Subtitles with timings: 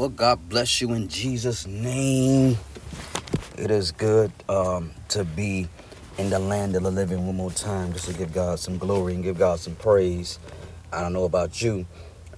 [0.00, 2.56] Well, God bless you in Jesus' name.
[3.58, 5.68] It is good um, to be
[6.16, 9.12] in the land of the living one more time, just to give God some glory
[9.14, 10.38] and give God some praise.
[10.90, 11.84] I don't know about you,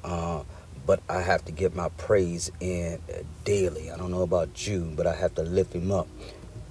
[0.03, 0.43] uh,
[0.87, 2.99] but I have to get my praise in
[3.45, 3.93] daily.
[3.93, 6.09] I don't know about you, but I have to lift Him up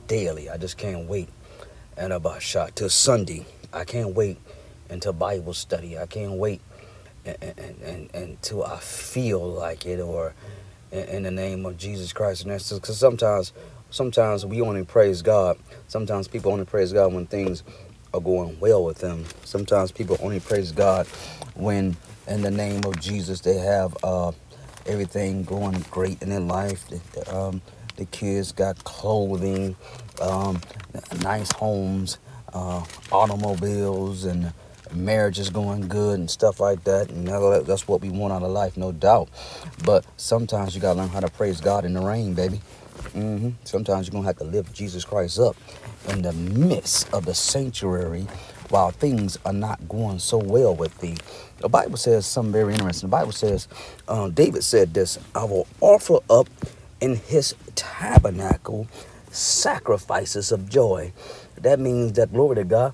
[0.08, 0.50] daily.
[0.50, 1.30] I just can't wait.
[1.96, 3.46] And about shot till Sunday.
[3.72, 4.40] I can't wait
[4.90, 5.98] until Bible study.
[5.98, 6.60] I can't wait
[7.26, 10.34] and, and, and, until I feel like it or
[10.92, 12.44] in, in the name of Jesus Christ.
[12.44, 13.54] And that's because sometimes,
[13.90, 15.58] sometimes we only praise God.
[15.88, 17.64] Sometimes people only praise God when things
[18.14, 19.26] are going well with them.
[19.44, 21.08] Sometimes people only praise God
[21.56, 24.32] when, in the name of Jesus, they have uh,
[24.86, 26.86] everything going great in their life.
[27.30, 27.62] Um,
[27.98, 29.76] the kids got clothing,
[30.22, 30.62] um,
[31.22, 32.18] nice homes,
[32.54, 34.54] uh, automobiles, and
[34.94, 37.10] marriage is going good and stuff like that.
[37.10, 39.30] And that's what we want out of life, no doubt.
[39.84, 42.62] But sometimes you got to learn how to praise God in the rain, baby.
[43.14, 43.50] Mm-hmm.
[43.64, 45.56] Sometimes you're going to have to lift Jesus Christ up
[46.10, 48.28] in the midst of the sanctuary
[48.70, 51.18] while things are not going so well with thee.
[51.60, 53.10] The Bible says something very interesting.
[53.10, 53.68] The Bible says,
[54.08, 56.48] um, David said this I will offer up
[57.02, 58.88] in his tabernacle
[59.30, 61.12] sacrifices of joy.
[61.62, 62.94] That means that, glory to God,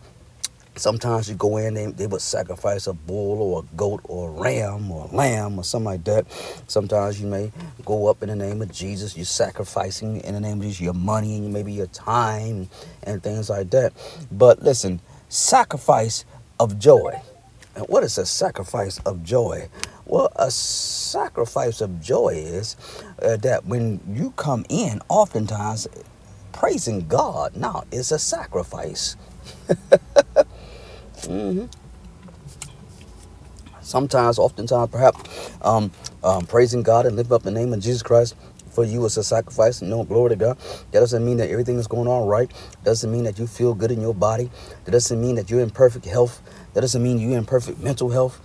[0.77, 4.31] Sometimes you go in, they, they would sacrifice a bull or a goat or a
[4.31, 6.25] ram or a lamb or something like that.
[6.67, 7.51] Sometimes you may
[7.85, 9.15] go up in the name of Jesus.
[9.15, 12.69] You're sacrificing in the name of Jesus your money and maybe your time
[13.03, 13.93] and things like that.
[14.31, 16.25] But listen, sacrifice
[16.59, 17.21] of joy.
[17.75, 19.69] And what is a sacrifice of joy?
[20.05, 22.75] Well, a sacrifice of joy is
[23.21, 25.87] uh, that when you come in, oftentimes
[26.53, 29.15] praising God now is a sacrifice.
[31.27, 31.65] Mm-hmm.
[33.81, 35.91] Sometimes, oftentimes, perhaps um,
[36.23, 38.35] um, praising God and lifting up the name of Jesus Christ
[38.69, 39.81] for you as a sacrifice.
[39.81, 40.57] No, glory to God.
[40.91, 42.51] That doesn't mean that everything is going on right.
[42.83, 44.51] Doesn't mean that you feel good in your body.
[44.85, 46.41] That doesn't mean that you're in perfect health.
[46.73, 48.39] That doesn't mean you're in perfect mental health.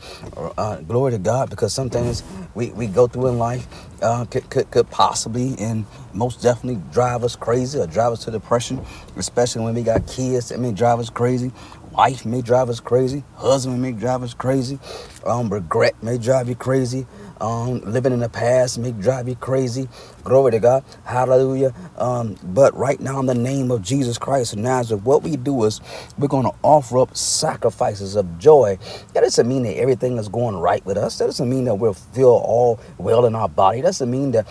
[0.56, 2.22] Uh, glory to God, because some things
[2.54, 3.66] we, we go through in life
[4.00, 5.84] uh, could, could, could possibly and
[6.15, 8.81] most definitely drive us crazy or drive us to depression,
[9.16, 11.53] especially when we got kids that may drive us crazy
[11.92, 13.22] Wife may drive us crazy.
[13.36, 14.78] Husband may drive us crazy.
[15.26, 17.06] Um, regret may drive you crazy.
[17.38, 19.91] Um, living in the past may drive you crazy.
[20.25, 20.84] Glory to God.
[21.04, 21.75] Hallelujah.
[21.98, 25.64] Um, but right now, in the name of Jesus Christ of Nazareth, what we do
[25.64, 25.82] is
[26.16, 28.78] we're going to offer up sacrifices of joy.
[29.12, 31.19] That doesn't mean that everything is going right with us.
[31.19, 33.82] That doesn't mean that we'll feel all well in our body.
[33.82, 34.47] That doesn't mean that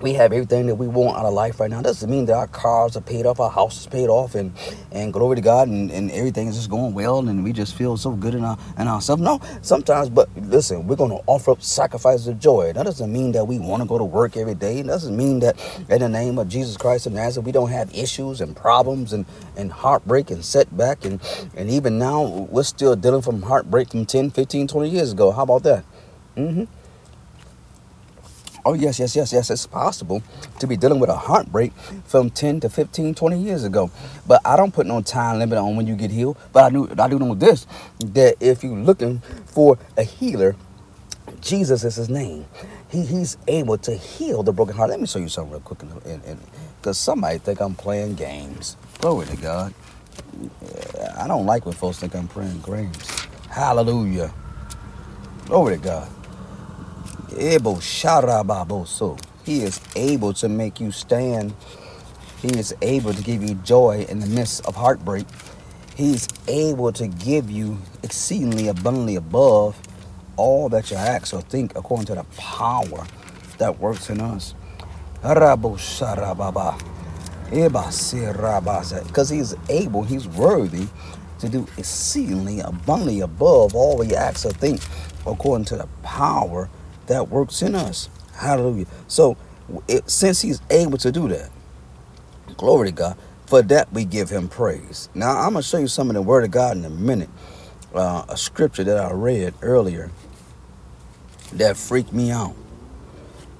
[0.00, 1.82] we have everything that we want out of life right now.
[1.82, 4.52] Doesn't mean that our cars are paid off, our house is paid off, and
[4.92, 7.96] and glory to God, and, and everything is just going well, and we just feel
[7.96, 9.22] so good in our in ourselves.
[9.22, 12.72] No, sometimes, but listen, we're going to offer up sacrifices of joy.
[12.72, 14.78] That doesn't mean that we want to go to work every day.
[14.78, 17.94] It doesn't mean that in the name of Jesus Christ of Nazareth, we don't have
[17.94, 19.26] issues and problems and
[19.56, 21.20] and heartbreak and setback, and
[21.56, 25.32] and even now we're still dealing from heartbreak from 10, 15, 20 years ago.
[25.32, 25.84] How about that?
[26.36, 26.77] Mm-hmm.
[28.68, 30.22] Oh, yes, yes, yes, yes, it's possible
[30.58, 31.72] to be dealing with a heartbreak
[32.04, 33.90] from 10 to 15, 20 years ago.
[34.26, 36.36] But I don't put no time limit on when you get healed.
[36.52, 37.66] But I do, I do know this
[38.00, 40.54] that if you're looking for a healer,
[41.40, 42.44] Jesus is his name.
[42.90, 44.90] He, he's able to heal the broken heart.
[44.90, 45.80] Let me show you something real quick.
[46.78, 48.76] Because somebody think I'm playing games.
[48.98, 49.72] Glory to God.
[51.16, 53.26] I don't like when folks think I'm playing games.
[53.48, 54.30] Hallelujah.
[55.46, 56.17] Glory to God.
[59.44, 61.54] He is able to make you stand.
[62.42, 65.26] He is able to give you joy in the midst of heartbreak.
[65.96, 69.80] He is able to give you exceedingly abundantly above
[70.36, 73.06] all that you ask or think according to the power
[73.58, 74.54] that works in us.
[79.08, 80.86] Because he's able, he's worthy
[81.40, 84.80] to do exceedingly abundantly above all we ask or think
[85.26, 86.68] according to the power
[87.08, 88.08] that works in us.
[88.34, 88.86] Hallelujah.
[89.08, 89.36] So,
[89.88, 91.50] it, since he's able to do that,
[92.56, 95.08] glory to God, for that we give him praise.
[95.14, 97.30] Now, I'm going to show you some of the word of God in a minute.
[97.94, 100.10] Uh, a scripture that I read earlier
[101.54, 102.54] that freaked me out.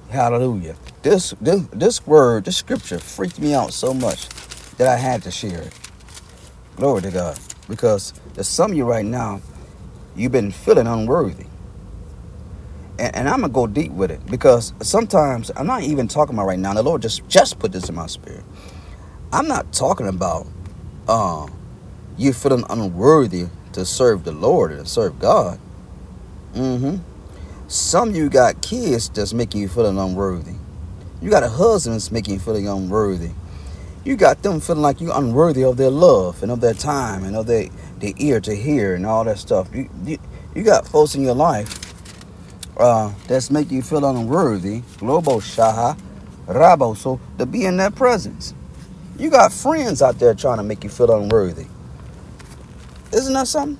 [0.09, 0.75] Hallelujah.
[1.01, 4.29] This, this, this word, this scripture freaked me out so much
[4.77, 5.73] that I had to share it.
[6.75, 7.39] Glory to God.
[7.67, 9.41] Because there's some of you right now,
[10.15, 11.48] you've been feeling unworthy
[12.99, 16.47] and, and I'm gonna go deep with it because sometimes I'm not even talking about
[16.47, 16.73] right now.
[16.73, 18.43] The Lord just just put this in my spirit.
[19.31, 20.47] I'm not talking about
[21.07, 21.47] uh,
[22.17, 25.59] you feeling unworthy to serve the Lord and serve God.
[26.53, 26.97] Mm-hmm.
[27.67, 30.55] Some you got kids that's making you feeling unworthy.
[31.21, 33.29] You got a husband that's making you feeling unworthy.
[34.03, 37.35] You got them feeling like you're unworthy of their love and of their time and
[37.35, 37.67] of their,
[37.99, 39.69] their ear to hear and all that stuff.
[39.73, 40.17] You, you,
[40.55, 41.78] you got folks in your life
[42.79, 44.83] uh, that's making you feel unworthy.
[44.99, 45.99] Globo Shaha,
[46.47, 48.55] Rabo, so to be in that presence.
[49.19, 51.67] You got friends out there trying to make you feel unworthy.
[53.13, 53.77] Isn't that something?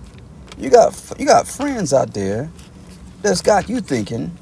[0.58, 2.52] You got you got friends out there
[3.22, 4.38] that's got you thinking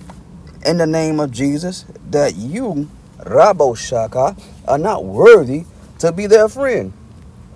[0.65, 2.89] in the name of Jesus that you,
[3.19, 4.36] Rabo Shaka,
[4.68, 5.65] are not worthy
[6.00, 6.94] to be their friend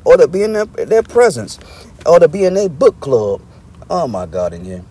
[0.05, 1.59] or to be in their, their presence
[2.05, 3.41] or to be in their book club.
[3.89, 4.85] Oh my God, in here.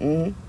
[0.00, 0.43] Mm-hmm.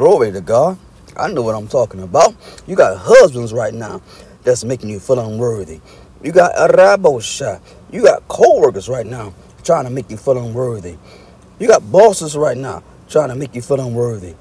[0.00, 0.78] Glory to God.
[1.14, 2.34] I know what I'm talking about.
[2.66, 4.00] You got husbands right now
[4.44, 5.82] that's making you feel unworthy.
[6.22, 7.60] You got a rabo shot.
[7.92, 10.96] You got co-workers right now trying to make you feel unworthy.
[11.58, 14.36] You got bosses right now trying to make you feel unworthy.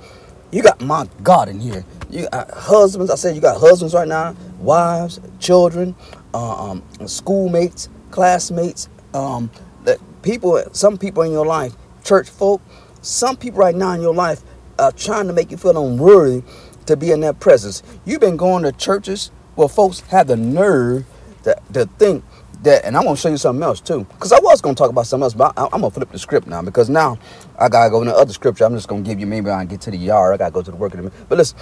[0.50, 1.84] You got my God in here.
[2.10, 3.12] You got husbands.
[3.12, 5.94] I said you got husbands right now, wives, children,
[6.34, 9.52] uh, um, schoolmates, classmates, um,
[9.84, 10.64] that people.
[10.72, 11.74] Some people in your life,
[12.06, 12.62] church folk.
[13.02, 14.42] Some people right now in your life
[14.80, 16.44] are trying to make you feel unworthy
[16.86, 17.84] to be in their presence.
[18.06, 21.06] You've been going to churches where folks have the nerve
[21.44, 22.24] to, to think
[22.64, 25.08] that, and I'm gonna show you something else too, because I was gonna talk about
[25.08, 27.18] something else, but I, am gonna flip the script now because now
[27.58, 28.66] I gotta go into other scripture.
[28.66, 30.34] I'm just gonna give you maybe I get to the yard.
[30.34, 31.18] I gotta go to the work in a minute.
[31.30, 31.58] But listen,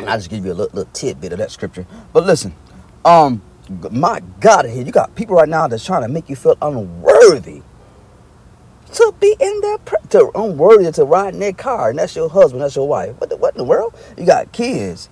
[0.00, 1.86] I just give you a little, little tidbit of that scripture.
[2.12, 2.54] But listen,
[3.04, 3.42] um,
[3.90, 7.62] my God, here you got people right now that's trying to make you feel unworthy
[8.94, 12.30] to be in their pre- to unworthy to ride in their car, and that's your
[12.30, 13.16] husband, that's your wife.
[13.20, 13.94] What the, what in the world?
[14.18, 15.08] You got kids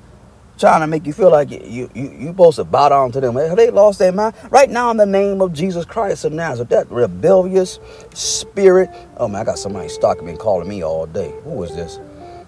[0.58, 3.36] trying to make you feel like you you you, supposed to bow down to them.
[3.36, 4.34] Have they lost their mind?
[4.50, 7.80] Right now, in the name of Jesus Christ of Nazareth, that rebellious
[8.14, 8.90] spirit.
[9.18, 11.34] Oh man, I got somebody stalking me calling me all day.
[11.44, 12.00] Who is this?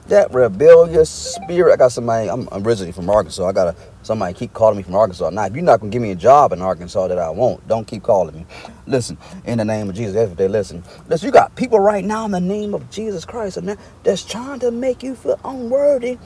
[0.08, 1.72] That rebellious spirit.
[1.72, 2.28] I got somebody.
[2.30, 3.46] I'm originally from Arkansas.
[3.48, 5.30] I got a somebody keep calling me from Arkansas.
[5.30, 7.86] Now, if you're not gonna give me a job in Arkansas that I won't, don't
[7.86, 8.46] keep calling me.
[8.86, 10.84] Listen, in the name of Jesus, if they listen.
[11.08, 14.60] Listen, you got people right now in the name of Jesus Christ and that's trying
[14.60, 16.18] to make you feel unworthy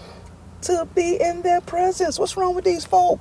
[0.63, 2.19] to be in their presence.
[2.19, 3.21] What's wrong with these folk?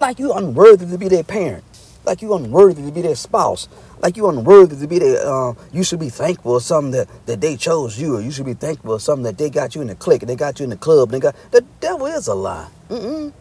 [0.00, 1.64] Like you unworthy to be their parent.
[2.04, 3.68] Like you unworthy to be their spouse.
[4.00, 7.40] Like you unworthy to be their, uh, you should be thankful for something that, that
[7.40, 8.16] they chose you.
[8.16, 10.22] Or you should be thankful for something that they got you in the clique.
[10.22, 11.10] And they got you in the club.
[11.10, 12.68] They got, the devil is a lie.
[12.90, 13.32] Mm-mm.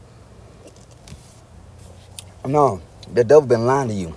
[2.45, 2.81] No,
[3.13, 4.15] the devil been lying to you.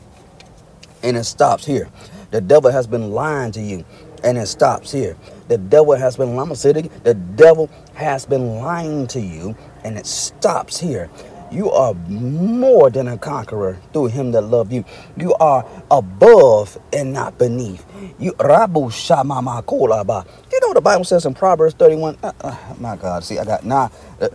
[1.03, 1.89] And it stops here.
[2.31, 3.85] The devil has been lying to you.
[4.25, 5.17] And it stops here.
[5.49, 6.91] The devil has been, I'm to say it again.
[7.05, 11.09] The devil has been lying to you, and it stops here.
[11.51, 14.85] You are more than a conqueror through him that loved you.
[15.17, 17.85] You are above and not beneath.
[18.19, 20.27] You Rabu Shamama.
[20.53, 22.19] You know what the Bible says in Proverbs 31?
[22.23, 23.91] Uh, uh, my God, see, I got now.
[24.21, 24.29] Nah, uh,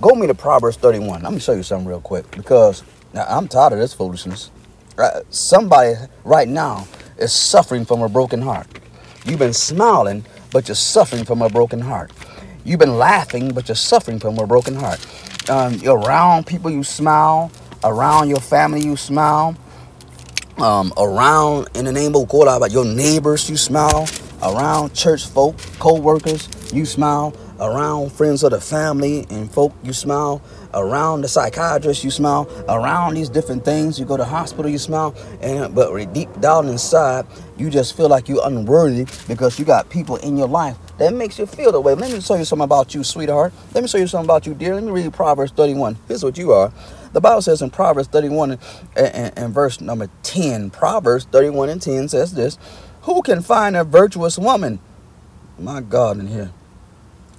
[0.00, 1.22] go me to Proverbs 31.
[1.22, 2.82] Let me show you something real quick because
[3.12, 4.50] now, I'm tired of this foolishness.
[4.98, 5.94] Uh, somebody
[6.24, 6.86] right now
[7.18, 8.66] is suffering from a broken heart.
[9.24, 12.12] You've been smiling but you're suffering from a broken heart.
[12.64, 15.04] You've been laughing, but you're suffering from a broken heart.
[15.48, 17.50] Um, you're around people, you smile.
[17.84, 19.56] Around your family, you smile.
[20.58, 24.06] Um, around, in the name of God, about your neighbors, you smile.
[24.42, 27.34] Around church folk, co-workers, you smile.
[27.60, 30.42] Around friends of the family and folk, you smile
[30.74, 32.48] around the psychiatrist, you smile.
[32.68, 35.14] Around these different things, you go to hospital, you smile.
[35.40, 40.16] And but deep down inside, you just feel like you're unworthy because you got people
[40.16, 41.94] in your life that makes you feel that way.
[41.94, 43.52] Let me tell you something about you, sweetheart.
[43.74, 44.74] Let me show you something about you, dear.
[44.74, 45.98] Let me read Proverbs 31.
[46.08, 46.72] Here's what you are.
[47.12, 48.60] The Bible says in Proverbs 31 and,
[48.96, 52.58] and, and verse number 10, Proverbs 31 and 10 says this
[53.02, 54.80] Who can find a virtuous woman?
[55.58, 56.52] My God, in here.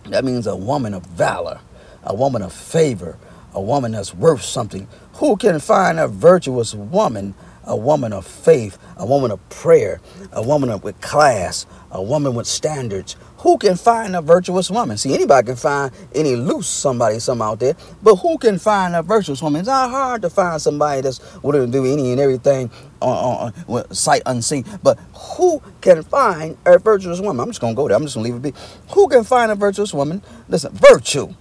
[0.05, 1.62] That means a woman of valor
[2.03, 3.17] a woman of favor,
[3.53, 4.88] a woman that's worth something.
[5.15, 10.01] Who can find a virtuous woman, a woman of faith, a woman of prayer,
[10.32, 13.15] a woman with class, a woman with standards?
[13.43, 14.97] Who can find a virtuous woman?
[14.97, 19.03] See, anybody can find any loose somebody, some out there, but who can find a
[19.03, 19.62] virtuous woman?
[19.62, 22.71] It's not hard to find somebody that's willing to do any and everything
[23.01, 24.65] on, on, on sight unseen.
[24.81, 25.00] But
[25.38, 27.41] who can find a virtuous woman?
[27.41, 27.97] I'm just gonna go there.
[27.97, 28.53] I'm just gonna leave it be.
[28.93, 30.23] Who can find a virtuous woman?
[30.50, 31.35] Listen, virtue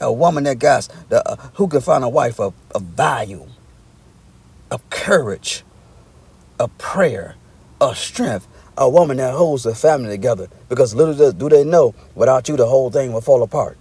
[0.00, 3.46] a woman that got the, uh, who can find a wife of, of value,
[4.70, 5.64] of courage,
[6.58, 7.36] of prayer,
[7.80, 8.46] of strength,
[8.78, 10.48] a woman that holds the family together.
[10.68, 13.76] Because little do they know, without you, the whole thing will fall apart.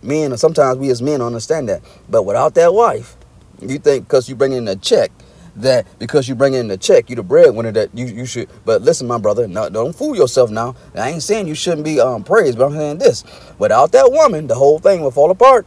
[0.02, 1.82] men, sometimes we as men understand that.
[2.08, 3.16] But without that wife,
[3.60, 5.10] you think because you bring in a check
[5.56, 8.48] that because you bring in the check, you the breadwinner that you, you should.
[8.64, 10.74] But listen, my brother, no, don't fool yourself now.
[10.94, 13.24] I ain't saying you shouldn't be um, praised, but I'm saying this:
[13.58, 15.66] without that woman, the whole thing will fall apart.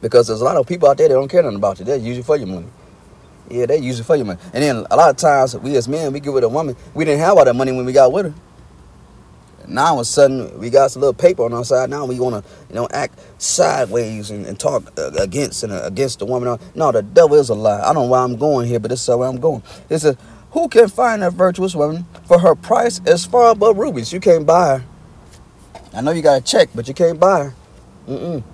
[0.00, 1.84] Because there's a lot of people out there that don't care nothing about you.
[1.84, 2.66] They use you for your money.
[3.50, 4.40] Yeah, they use it for your money.
[4.52, 7.04] And then a lot of times we as men, we get with a woman, we
[7.04, 8.34] didn't have all that money when we got with her.
[9.68, 11.90] Now all of a sudden we got some little paper on our side.
[11.90, 15.82] Now we want to, you know, act sideways and, and talk uh, against and uh,
[15.84, 16.58] against the woman.
[16.74, 17.80] No, the devil is a lie.
[17.80, 19.62] I don't know why I'm going here, but this is where I'm going.
[19.88, 20.16] It says,
[20.52, 22.06] "Who can find a virtuous woman?
[22.26, 24.12] For her price is far above rubies.
[24.12, 24.84] You can't buy her.
[25.94, 27.54] I know you got a check, but you can't buy her.
[28.08, 28.44] Mm-mm.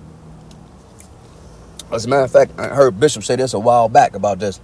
[1.91, 4.59] As a matter of fact, I heard Bishop say this a while back about this.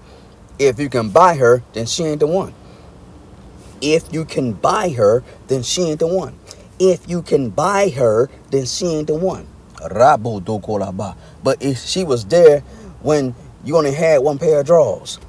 [0.59, 2.53] If you can buy her, then she ain't the one.
[3.81, 6.37] If you can buy her, then she ain't the one.
[6.79, 9.47] If you can buy her, then she ain't the one.
[11.43, 12.61] But if she was there
[13.01, 15.19] when you only had one pair of drawers,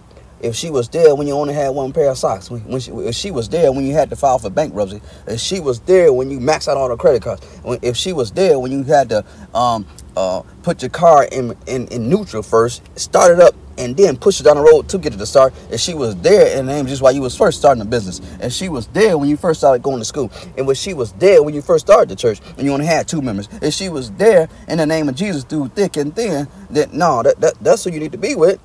[0.42, 3.14] if she was there when you only had one pair of socks, when, she, if
[3.14, 6.30] she was there when you had to file for bankruptcy, if she was there when
[6.30, 7.46] you maxed out all the credit cards,
[7.82, 11.86] if she was there when you had to um, uh, put your car in, in,
[11.88, 15.14] in neutral first, start it up, and then push it down the road to get
[15.14, 15.54] it to start.
[15.70, 18.20] And she was there and name just while you was first starting the business.
[18.40, 20.30] And she was there when you first started going to school.
[20.58, 23.08] And when she was there when you first started the church and you only had
[23.08, 23.48] two members.
[23.62, 26.46] And she was there in the name of Jesus through thick and thin.
[26.68, 28.60] That no, that, that that's who you need to be with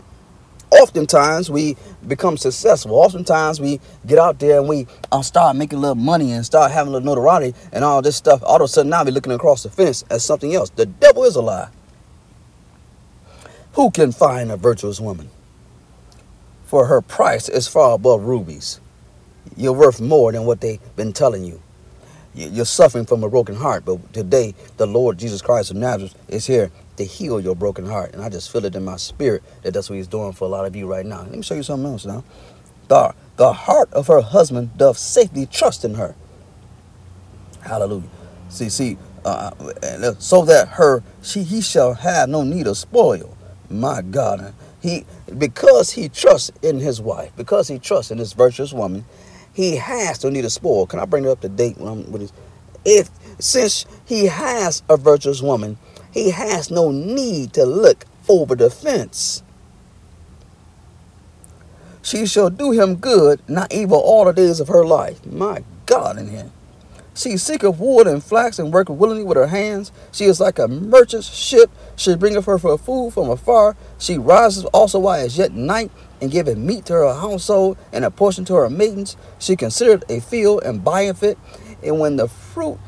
[0.71, 1.75] oftentimes we
[2.07, 2.95] become successful.
[2.95, 6.71] Oftentimes we get out there and we uh, start making a little money and start
[6.71, 8.41] having a little notoriety and all this stuff.
[8.43, 10.69] All of a sudden now we're looking across the fence as something else.
[10.69, 11.69] The devil is a lie.
[13.73, 15.29] Who can find a virtuous woman?
[16.65, 18.79] For her price is far above rubies.
[19.57, 21.61] You're worth more than what they've been telling you.
[22.33, 26.45] You're suffering from a broken heart, but today the Lord Jesus Christ of Nazareth is
[26.45, 28.13] here to heal your broken heart.
[28.13, 30.47] And I just feel it in my spirit that that's what he's doing for a
[30.47, 31.21] lot of you right now.
[31.21, 32.23] Let me show you something else now.
[32.87, 36.15] The, the heart of her husband doth safely trust in her.
[37.61, 38.07] Hallelujah.
[38.49, 43.35] See, see, uh, uh so that her she he shall have no need of spoil.
[43.69, 45.05] My God, he
[45.37, 49.03] because he trusts in his wife, because he trusts in this virtuous woman,
[49.51, 50.85] he has no need of spoil.
[50.85, 52.29] Can I bring it up to date when I'm?
[52.85, 53.09] If
[53.39, 55.77] since he has a virtuous woman,
[56.15, 59.43] he has no need to look over the fence.
[62.01, 65.25] She shall do him good, not evil, all the days of her life.
[65.25, 66.51] My God in here.
[67.13, 69.91] She seeketh wood and flax and worketh willingly with her hands.
[70.13, 71.69] She is like a merchant's ship.
[71.97, 73.75] She bringeth her for food from afar.
[73.99, 75.91] She rises also while it's yet night
[76.21, 79.17] and giveth meat to her household and a portion to her maidens.
[79.37, 81.37] She considereth a field and buyeth it.
[81.83, 82.79] And when the fruit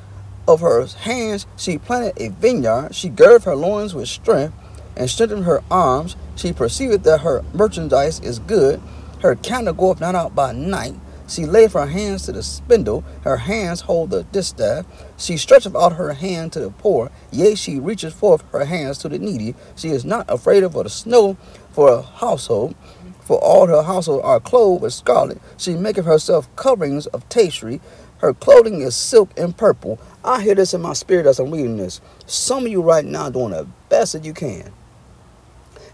[0.48, 2.96] of her hands she planted a vineyard.
[2.96, 4.54] She girded her loins with strength
[4.96, 6.16] and strengthened her arms.
[6.36, 8.82] She perceived that her merchandise is good.
[9.22, 10.96] Her candle goeth not out by night.
[11.28, 14.86] She laid her hands to the spindle, her hands hold the distaff.
[15.18, 19.10] She stretcheth out her hand to the poor, yea, she reacheth forth her hands to
[19.10, 19.56] the needy.
[19.76, 21.38] She is not afraid of the snow
[21.74, 22.76] for a household,
[23.22, 25.40] for all her household are clothed with scarlet.
[25.58, 27.82] She maketh herself coverings of tapestry.
[28.20, 30.00] Her clothing is silk and purple.
[30.24, 32.02] I hear this in my spirit as I'm reading this.
[32.26, 34.74] Some of you right now doing the best that you can.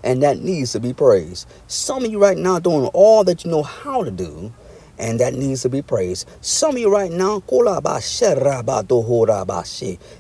[0.04, 1.48] And that needs to be praised.
[1.68, 4.54] Some of you right now doing all that you know how to do
[5.00, 6.30] and that needs to be praised.
[6.42, 7.42] Some of you right now,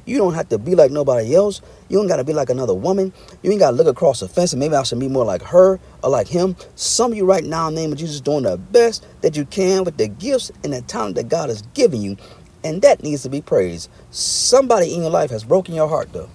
[0.06, 1.62] you don't have to be like nobody else.
[1.90, 3.14] You don't got to be like another woman.
[3.44, 5.44] You ain't got to look across the fence and maybe I should be more like
[5.44, 6.56] her or like him.
[6.76, 9.46] Some of you right now, in the name of Jesus, doing the best that you
[9.46, 12.18] can with the gifts and the talent that God has given you.
[12.64, 13.90] And that needs to be praised.
[14.10, 16.30] Somebody in your life has broken your heart, though.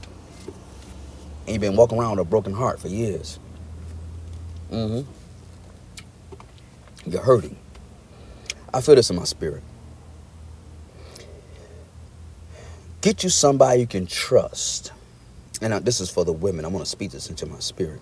[1.46, 3.38] And you've been walking around with a broken heart for years.
[4.70, 5.10] Mm-hmm.
[7.10, 7.56] You're hurting.
[8.72, 9.62] I feel this in my spirit.
[13.00, 14.92] Get you somebody you can trust.
[15.62, 16.64] And this is for the women.
[16.64, 18.00] I want to speak this into my spirit.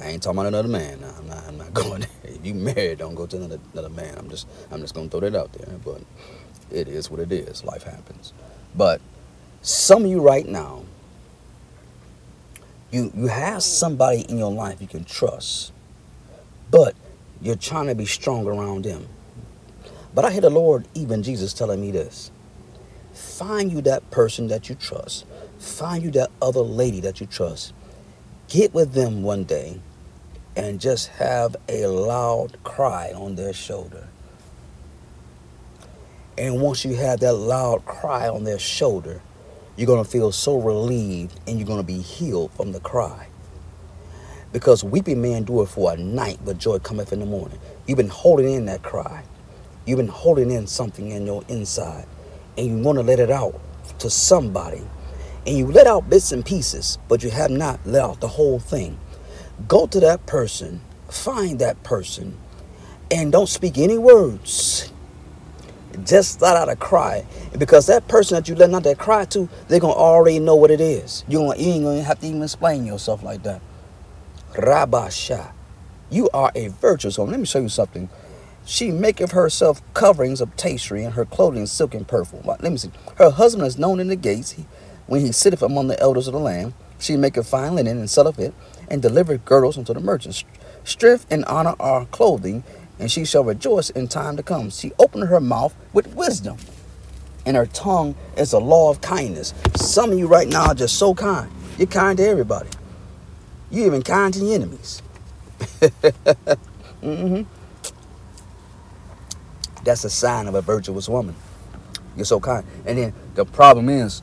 [0.00, 1.00] I ain't talking about another man.
[1.18, 1.44] I'm not.
[1.46, 2.00] I'm not going.
[2.00, 2.10] There.
[2.24, 4.14] If you married, don't go to another, another man.
[4.18, 4.46] I'm just.
[4.70, 5.78] I'm just gonna throw that out there.
[5.84, 6.02] But
[6.70, 7.64] it is what it is.
[7.64, 8.32] Life happens.
[8.74, 9.00] But
[9.62, 10.84] some of you right now,
[12.90, 15.72] you you have somebody in your life you can trust,
[16.70, 16.94] but
[17.40, 19.08] you're trying to be strong around them.
[20.16, 22.30] But I hear the Lord, even Jesus, telling me this
[23.12, 25.26] find you that person that you trust,
[25.58, 27.74] find you that other lady that you trust,
[28.48, 29.78] get with them one day
[30.56, 34.08] and just have a loud cry on their shoulder.
[36.38, 39.20] And once you have that loud cry on their shoulder,
[39.76, 43.28] you're going to feel so relieved and you're going to be healed from the cry.
[44.50, 47.58] Because weeping may endure for a night, but joy cometh in the morning.
[47.86, 49.22] You've been holding in that cry.
[49.86, 52.06] You've been holding in something in your inside,
[52.58, 53.60] and you want to let it out
[54.00, 54.82] to somebody.
[55.46, 58.58] And you let out bits and pieces, but you have not let out the whole
[58.58, 58.98] thing.
[59.68, 62.36] Go to that person, find that person,
[63.12, 64.92] and don't speak any words.
[66.04, 67.24] Just let out a cry.
[67.56, 70.70] Because that person that you letting out that cry to, they're gonna already know what
[70.72, 71.24] it is.
[71.28, 73.62] You, ain't gonna have to even explain yourself like that.
[74.54, 75.52] Rabasha.
[76.10, 77.32] You are a virtuous woman.
[77.32, 78.08] Let me show you something.
[78.68, 82.42] She maketh herself coverings of tapestry, and her clothing silk and purple.
[82.44, 82.90] Let me see.
[83.14, 84.66] Her husband is known in the gates he,
[85.06, 86.74] when he sitteth among the elders of the land.
[86.98, 88.52] She maketh fine linen and selleth it,
[88.88, 90.42] and delivereth girdles unto the merchants.
[90.82, 92.64] Strength and honor are clothing,
[92.98, 94.70] and she shall rejoice in time to come.
[94.70, 96.56] She opened her mouth with wisdom,
[97.46, 99.54] and her tongue is a law of kindness.
[99.76, 101.52] Some of you right now are just so kind.
[101.78, 102.70] You're kind to everybody.
[103.70, 105.02] You're even kind to your enemies.
[107.00, 107.42] mm-hmm.
[109.86, 111.36] That's a sign of a virtuous woman.
[112.16, 112.66] You're so kind.
[112.84, 114.20] And then the problem is,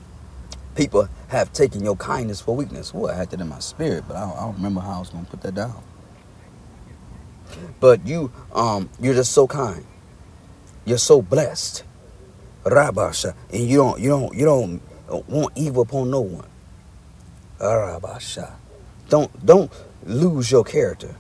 [0.75, 2.93] people have taken your kindness for weakness.
[2.93, 4.99] Well, I had that in my spirit, but I don't, I don't remember how I
[4.99, 5.81] was going to put that down.
[7.79, 9.85] But you, um, you're just so kind.
[10.83, 11.85] You're so blessed,
[12.65, 14.81] Rabasha, and you don't, you don't, you don't
[15.29, 16.47] want evil upon no one.
[17.59, 18.51] Rabasha.
[19.07, 19.71] Don't, don't
[20.05, 21.15] lose your character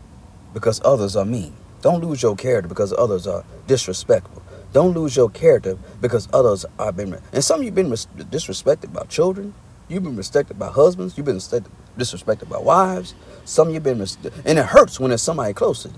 [0.53, 1.55] because others are mean.
[1.83, 4.41] Don't lose your character because others are disrespectful.
[4.73, 7.19] Don't lose your character because others are been.
[7.33, 9.53] And some you've been disrespected by children.
[9.89, 11.17] You've been respected by husbands.
[11.17, 13.15] You've been disrespected by wives.
[13.45, 15.95] Some you've been, and it hurts when there's somebody close to you.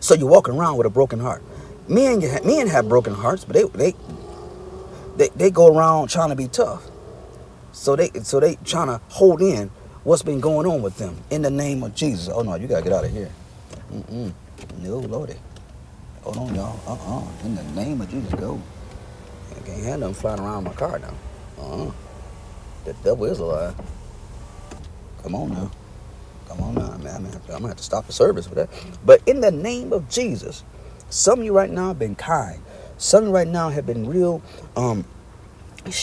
[0.00, 1.42] So you're walking around with a broken heart.
[1.88, 3.94] Men, men have broken hearts, but they, they,
[5.16, 6.84] they, they go around trying to be tough.
[7.72, 9.70] So they, so they trying to hold in
[10.02, 12.28] what's been going on with them in the name of Jesus.
[12.28, 13.30] Oh no, you gotta get out of here.
[13.92, 14.34] Mm-mm.
[14.82, 15.36] No, Lordy.
[16.22, 16.80] Hold on, y'all.
[16.86, 17.46] Uh-uh.
[17.46, 18.60] In the name of Jesus, go.
[19.50, 21.14] I can't have them flying around my car now.
[21.58, 21.92] Uh-uh.
[22.84, 23.74] The devil is alive.
[25.22, 25.70] Come on now.
[26.48, 27.26] Come on now, man.
[27.26, 28.70] I'm gonna have to stop the service for that.
[29.04, 30.64] But in the name of Jesus,
[31.10, 32.60] some of you right now have been kind.
[32.98, 34.42] Some of you right now have been real.
[34.76, 35.04] Um,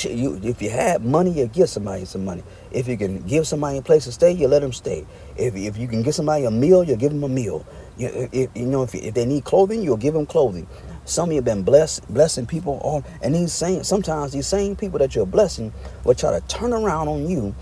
[0.03, 2.43] you, if you have money, you give somebody some money.
[2.71, 5.05] If you can give somebody a place to stay, you let them stay.
[5.37, 7.65] If, if you can give somebody a meal, you give them a meal.
[8.01, 10.67] You, if, you know, if, if they need clothing, you'll give them clothing.
[11.05, 14.75] Some of you have been blessed, blessing people, all, and these same sometimes these same
[14.75, 17.55] people that you're blessing will try to turn around on you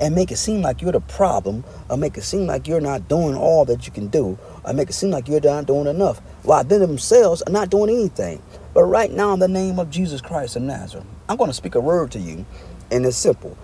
[0.00, 3.08] and make it seem like you're the problem, or make it seem like you're not
[3.08, 6.18] doing all that you can do, or make it seem like you're not doing enough,
[6.42, 8.42] while they themselves are not doing anything.
[8.74, 11.74] But right now, in the name of Jesus Christ of Nazareth, I'm going to speak
[11.74, 12.44] a word to you,
[12.90, 13.56] and it's simple.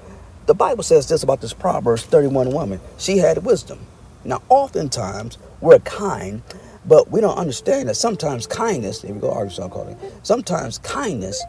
[0.46, 2.80] The Bible says this about this Proverbs 31 woman.
[2.98, 3.78] She had wisdom.
[4.24, 6.42] Now, oftentimes, we're kind,
[6.86, 11.42] but we don't understand that sometimes kindness, here we go, Arkansas calling, sometimes kindness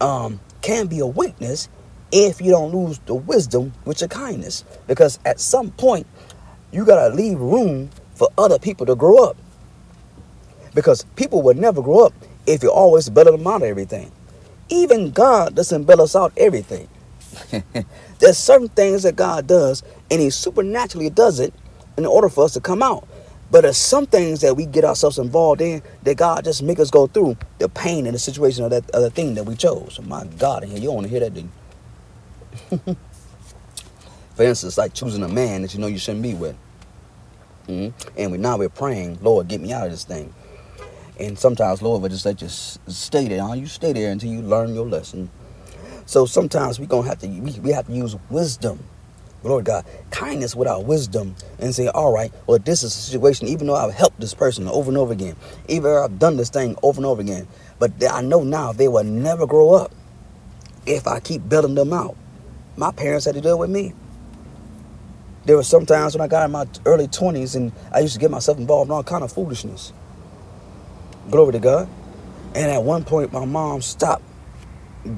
[0.00, 1.68] um, can be a weakness
[2.12, 4.64] if you don't lose the wisdom with your kindness.
[4.86, 6.06] Because at some point,
[6.72, 9.36] you got to leave room for other people to grow up.
[10.74, 12.14] Because people will never grow up
[12.46, 14.12] if you always bail them out everything.
[14.68, 16.88] Even God doesn't bail us out everything.
[18.20, 21.54] There's certain things that God does, and He supernaturally does it
[21.96, 23.06] in order for us to come out.
[23.50, 26.90] But there's some things that we get ourselves involved in that God just make us
[26.90, 30.00] go through the pain and the situation of that other thing that we chose.
[30.04, 31.48] My God, you don't want to hear that, do?
[34.36, 36.56] For instance, like choosing a man that you know you shouldn't be with.
[37.66, 38.18] Mm-hmm.
[38.18, 40.32] And we now we're praying, Lord, get me out of this thing.
[41.18, 43.54] And sometimes Lord will just let you stay there.
[43.54, 45.30] You stay there until you learn your lesson.
[46.06, 48.80] So sometimes we're gonna have to we, we have to use wisdom.
[49.42, 53.66] Lord God, kindness without wisdom and say, all right, well, this is a situation, even
[53.66, 55.36] though I've helped this person over and over again,
[55.68, 57.48] even though I've done this thing over and over again,
[57.78, 59.92] but I know now they will never grow up
[60.86, 62.16] if I keep building them out.
[62.76, 63.94] My parents had to deal with me.
[65.46, 68.20] There were some times when I got in my early 20s and I used to
[68.20, 69.92] get myself involved in all kind of foolishness.
[71.30, 71.88] Glory to God.
[72.54, 74.22] And at one point, my mom stopped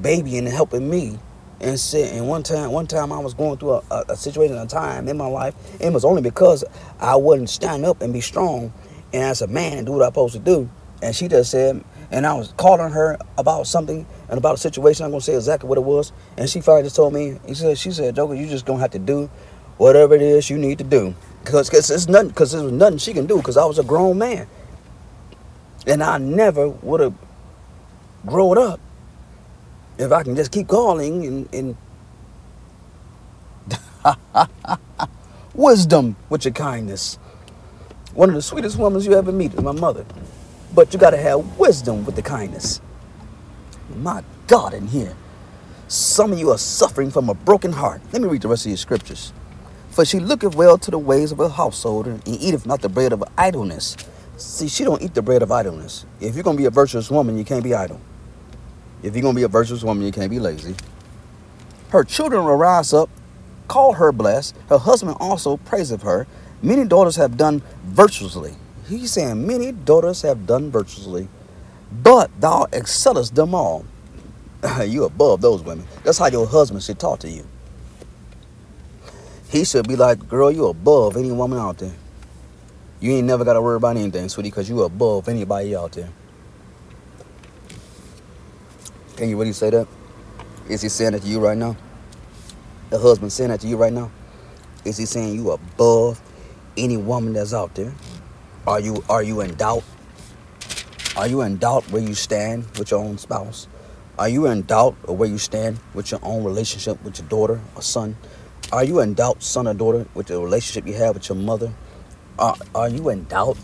[0.01, 1.19] babying and helping me.
[1.63, 4.57] And said, and one time, one time I was going through a, a, a situation,
[4.57, 5.55] a time in my life.
[5.79, 6.65] It was only because
[6.99, 8.73] I wouldn't stand up and be strong,
[9.13, 10.69] and as a man, do what I'm supposed to do.
[11.01, 15.05] And she just said, and I was calling her about something and about a situation.
[15.05, 16.11] I'm gonna say exactly what it was.
[16.37, 18.91] And she finally just told me, he said, she said, Joker, you just gonna have
[18.91, 19.29] to do
[19.77, 21.15] whatever it is you need to do.
[21.45, 23.41] Cause, cause it's nothing, cause there's nothing she can do.
[23.41, 24.47] Cause I was a grown man,
[25.87, 27.15] and I never would have
[28.25, 28.81] grown up
[29.97, 31.77] if I can just keep calling and, and
[35.53, 37.19] wisdom with your kindness.
[38.13, 40.05] One of the sweetest women you ever meet is my mother.
[40.73, 42.81] But you got to have wisdom with the kindness.
[43.97, 45.15] My God, in here.
[45.87, 48.01] Some of you are suffering from a broken heart.
[48.13, 49.33] Let me read the rest of your scriptures.
[49.91, 53.13] For she looketh well to the ways of her household, and eateth not the bread
[53.13, 53.97] of idleness.
[54.37, 56.05] See, she don't eat the bread of idleness.
[56.21, 58.01] If you're gonna be a virtuous woman, you can't be idle.
[59.03, 60.75] If you're gonna be a virtuous woman, you can't be lazy.
[61.89, 63.09] Her children will rise up,
[63.67, 64.55] call her blessed.
[64.69, 66.25] Her husband also praiseth her.
[66.61, 68.55] Many daughters have done virtuously.
[68.87, 71.27] He's saying many daughters have done virtuously,
[71.91, 73.85] but thou excellest them all.
[74.85, 75.85] you above those women.
[76.03, 77.45] That's how your husband should talk to you.
[79.49, 81.93] He should be like, girl, you above any woman out there.
[82.99, 86.09] You ain't never got to worry about anything, sweetie, because you above anybody out there.
[89.17, 89.87] Can you really say that?
[90.67, 91.77] Is he saying that to you right now?
[92.89, 94.11] The husband saying that to you right now?
[94.85, 96.19] Is he saying you above
[96.77, 97.93] any woman that's out there?
[98.65, 99.83] Are you are you in doubt?
[101.15, 103.67] Are you in doubt where you stand with your own spouse?
[104.17, 107.61] Are you in doubt of where you stand with your own relationship with your daughter
[107.75, 108.17] or son?
[108.71, 111.71] Are you in doubt, son or daughter, with the relationship you have with your mother?
[112.39, 113.57] Are, are you in doubt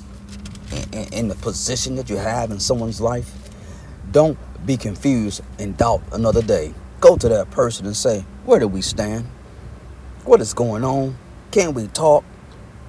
[0.71, 3.31] in, in, in the position that you have in someone's life?
[4.11, 6.73] Don't be confused and doubt another day.
[6.99, 9.25] Go to that person and say, Where do we stand?
[10.25, 11.17] What is going on?
[11.51, 12.23] Can we talk?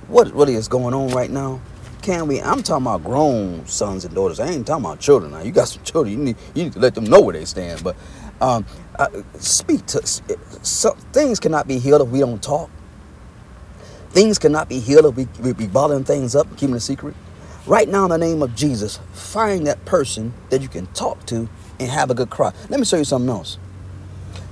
[0.09, 1.61] What really is going on right now?
[2.03, 2.41] Can we?
[2.41, 4.41] I'm talking about grown sons and daughters.
[4.41, 5.33] I ain't talking about children.
[5.33, 6.19] Now you got some children.
[6.19, 7.85] You need you need to let them know where they stand.
[7.85, 7.97] But
[8.41, 8.65] um,
[9.39, 10.01] speak to
[11.13, 12.71] things cannot be healed if we don't talk.
[14.11, 17.15] Things cannot be healed if we, we be bottling things up, keeping a secret.
[17.71, 21.49] Right now, in the name of Jesus, find that person that you can talk to
[21.79, 22.53] and have a good cry.
[22.69, 23.59] Let me show you something else.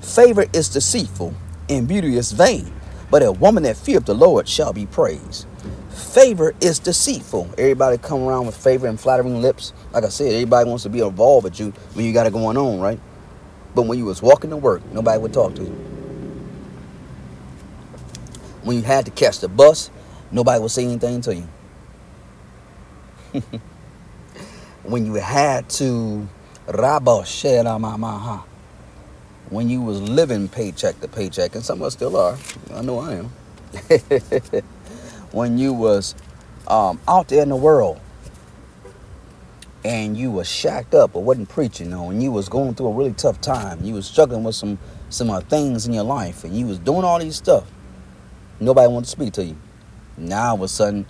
[0.00, 1.35] Favor is deceitful
[1.68, 2.72] and beauty is vain,
[3.11, 5.48] but a woman that feareth the Lord shall be praised.
[5.90, 7.50] Favor is deceitful.
[7.59, 9.72] Everybody come around with favor and flattering lips.
[9.90, 12.57] Like I said, everybody wants to be involved with you when you got it going
[12.57, 13.00] on, right?
[13.74, 15.96] But when you was walking to work, nobody would talk to you.
[18.62, 19.90] When you had to catch the bus,
[20.31, 21.48] nobody would say anything to you.
[24.83, 26.29] when you had to
[29.51, 32.37] when you was living paycheck to paycheck, and some of us still are.
[32.75, 33.31] I know I am.
[35.33, 36.14] when you was
[36.67, 38.01] um, out there in the world
[39.85, 42.93] and you was shacked up or wasn't preaching or when you was going through a
[42.93, 44.79] really tough time, you was struggling with some
[45.11, 47.71] some uh, things in your life and you was doing all these stuff,
[48.61, 49.57] nobody wanted to speak to you.
[50.19, 51.07] Now all of a sudden,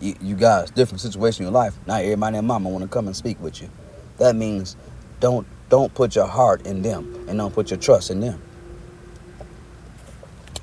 [0.00, 1.74] you, got different situation in your life.
[1.86, 3.70] Now everybody and mama want to come and speak with you.
[4.18, 4.76] That means
[5.20, 8.40] don't don't put your heart in them and don't put your trust in them.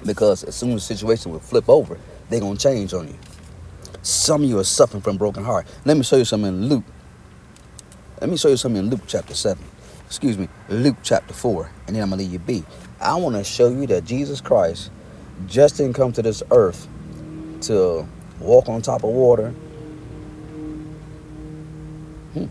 [0.06, 3.18] Because as soon as the situation will flip over, they're to change on you.
[4.02, 5.68] Some of you are suffering from broken heart.
[5.84, 6.84] Let me show you something in Luke.
[8.22, 9.64] Let me show you something in Luke chapter 7.
[10.06, 11.72] Excuse me, Luke chapter 4.
[11.88, 12.64] And then I'm to leave you be.
[13.02, 14.92] I want to show you that Jesus Christ
[15.48, 16.88] just didn't come to this earth
[17.62, 18.08] to
[18.40, 19.50] walk on top of water.
[22.34, 22.46] Hmm.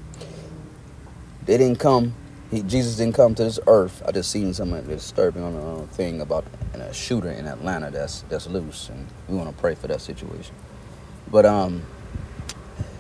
[1.47, 2.14] They didn't come
[2.55, 4.03] he, Jesus didn't come to this earth.
[4.07, 6.44] I just seen something disturbing on a thing about
[6.75, 10.55] a shooter in Atlanta that's that's loose, and we want to pray for that situation.
[11.31, 11.83] But um,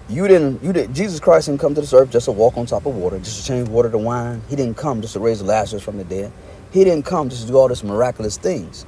[0.08, 2.66] you didn't you did Jesus Christ didn't come to this earth just to walk on
[2.66, 4.42] top of water, just to change water to wine.
[4.48, 6.32] He didn't come just to raise Lazarus from the dead.
[6.72, 8.86] He didn't come just to do all these miraculous things.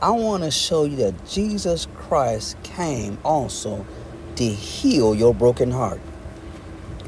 [0.00, 3.86] I want to show you that Jesus Christ came also
[4.34, 6.00] to heal your broken heart.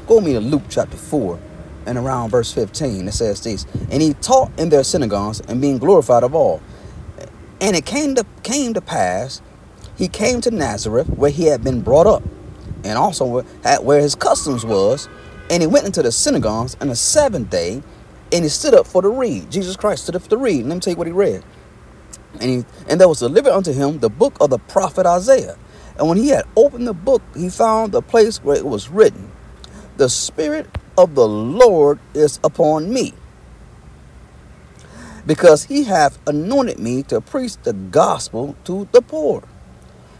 [0.07, 1.37] Go me to Luke chapter 4
[1.85, 5.77] and around verse 15, it says this, and he taught in their synagogues and being
[5.77, 6.61] glorified of all.
[7.59, 9.41] And it came to came to pass,
[9.97, 12.23] he came to Nazareth where he had been brought up,
[12.85, 15.09] and also at where his customs was,
[15.49, 17.83] and he went into the synagogues on the seventh day,
[18.31, 19.51] and he stood up for the read.
[19.51, 20.65] Jesus Christ stood up to read.
[20.65, 21.43] Let me tell you what he read.
[22.33, 25.57] And he and there was delivered unto him the book of the prophet Isaiah.
[25.97, 29.31] And when he had opened the book, he found the place where it was written,
[29.97, 30.67] The Spirit
[30.97, 33.13] of the Lord is upon me,
[35.25, 39.43] because he hath anointed me to preach the gospel to the poor.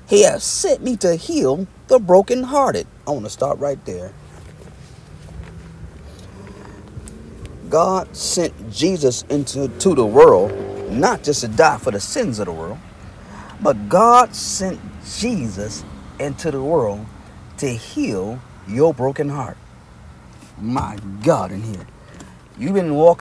[0.08, 2.88] He hath sent me to heal the brokenhearted.
[3.08, 4.14] I want to start right there.
[7.70, 10.52] God sent Jesus into to the world,
[10.94, 12.80] not just to die for the sins of the world,
[13.62, 14.80] but God sent
[15.18, 15.84] Jesus
[16.20, 17.06] into the world
[17.58, 19.58] to heal your broken heart.
[20.60, 21.88] My God, in here.
[22.58, 23.12] You've been walking.